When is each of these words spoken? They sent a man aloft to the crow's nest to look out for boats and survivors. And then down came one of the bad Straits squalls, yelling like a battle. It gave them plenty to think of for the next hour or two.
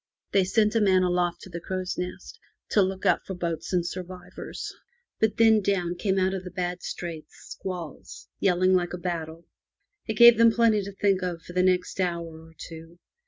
They 0.31 0.45
sent 0.45 0.73
a 0.73 0.81
man 0.81 1.03
aloft 1.03 1.41
to 1.43 1.49
the 1.51 1.59
crow's 1.59 1.95
nest 1.95 2.39
to 2.71 2.81
look 2.81 3.05
out 3.05 3.23
for 3.23 3.35
boats 3.35 3.71
and 3.71 3.85
survivors. 3.85 4.73
And 5.21 5.37
then 5.37 5.61
down 5.61 5.93
came 5.93 6.15
one 6.15 6.33
of 6.33 6.43
the 6.43 6.49
bad 6.49 6.81
Straits 6.81 7.49
squalls, 7.51 8.27
yelling 8.39 8.73
like 8.73 8.93
a 8.93 8.97
battle. 8.97 9.45
It 10.07 10.15
gave 10.15 10.39
them 10.39 10.51
plenty 10.51 10.81
to 10.81 10.91
think 10.93 11.21
of 11.21 11.43
for 11.43 11.53
the 11.53 11.61
next 11.61 11.99
hour 11.99 12.41
or 12.47 12.53
two. 12.57 12.97